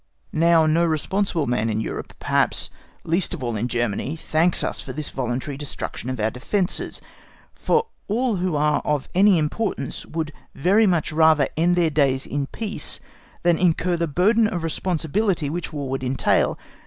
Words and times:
Now 0.33 0.65
no 0.65 0.83
responsible 0.83 1.45
man 1.45 1.69
in 1.69 1.79
Europe, 1.79 2.15
perhaps 2.19 2.71
least 3.03 3.35
of 3.35 3.43
all 3.43 3.55
in 3.55 3.67
Germany, 3.67 4.15
thanks 4.15 4.63
us 4.63 4.81
for 4.81 4.93
this 4.93 5.11
voluntary 5.11 5.57
destruction 5.57 6.09
of 6.09 6.19
our 6.19 6.31
defences, 6.31 7.01
for 7.53 7.85
all 8.07 8.37
who 8.37 8.55
are 8.55 8.81
of 8.83 9.07
any 9.13 9.37
importance 9.37 10.03
would 10.07 10.33
very 10.55 10.87
much 10.87 11.11
rather 11.11 11.49
end 11.55 11.75
their 11.75 11.91
days 11.91 12.25
in 12.25 12.47
peace 12.47 12.99
than 13.43 13.59
incur 13.59 13.95
the 13.95 14.07
burden 14.07 14.47
of 14.47 14.63
responsibility 14.63 15.51
which 15.51 15.71
War 15.71 15.87
would 15.89 16.03
entail. 16.03 16.57